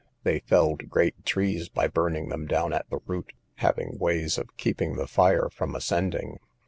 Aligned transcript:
They 0.23 0.39
felled 0.39 0.89
great 0.89 1.25
trees 1.27 1.69
by 1.69 1.87
burning 1.87 2.29
them 2.29 2.47
down 2.47 2.73
at 2.73 2.89
the 2.89 3.01
root, 3.05 3.33
having 3.57 3.99
ways 3.99 4.39
of 4.39 4.57
keeping 4.57 4.95
the 4.95 5.05
fire 5.05 5.47
from 5.47 5.75
ascending. 5.75 6.39